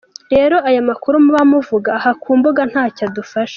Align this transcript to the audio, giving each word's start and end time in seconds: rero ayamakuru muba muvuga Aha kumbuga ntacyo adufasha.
rero 0.33 0.55
ayamakuru 0.69 1.15
muba 1.25 1.43
muvuga 1.51 1.89
Aha 1.97 2.11
kumbuga 2.23 2.61
ntacyo 2.71 3.03
adufasha. 3.09 3.49